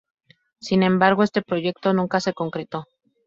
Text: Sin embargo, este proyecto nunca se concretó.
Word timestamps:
Sin 0.59 0.81
embargo, 0.81 1.21
este 1.21 1.43
proyecto 1.43 1.93
nunca 1.93 2.19
se 2.21 2.33
concretó. 2.33 2.87